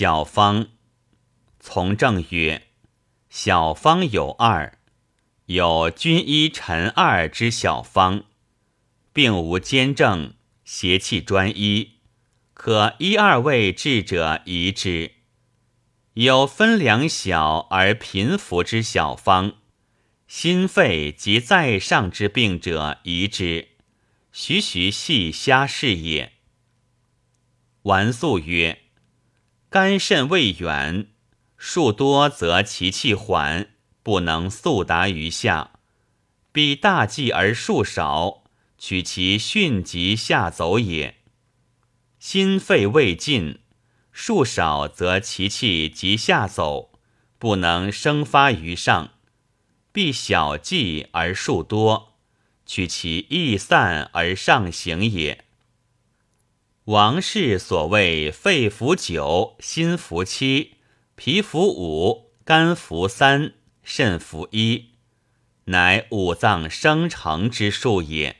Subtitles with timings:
[0.00, 0.68] 小方。
[1.58, 2.68] 从政曰：
[3.28, 4.78] 小方有二，
[5.46, 8.22] 有君一臣二之小方，
[9.12, 10.34] 并无兼政，
[10.64, 11.94] 邪气专一，
[12.54, 15.14] 可一二位治者宜之。
[16.12, 19.54] 有分量小而贫服之小方，
[20.28, 23.70] 心肺及在上之病者宜之。
[24.30, 26.34] 徐徐系瞎事也。
[27.82, 28.82] 完素曰：
[29.70, 31.08] 肝肾未远，
[31.58, 33.68] 数多则其气缓，
[34.02, 35.72] 不能速达于下；
[36.50, 38.44] 必大剂而数少，
[38.78, 41.16] 取其迅疾下走也。
[42.18, 43.58] 心肺未尽，
[44.10, 46.98] 数少则其气急下走，
[47.38, 49.10] 不能生发于上；
[49.92, 52.14] 必小剂而数多。
[52.64, 55.44] 取其易散而上行也。
[56.88, 60.76] 王氏所谓肺服九，心服七，
[61.16, 64.92] 脾服五，肝服三，肾服一，
[65.64, 68.37] 乃五脏生成之术也。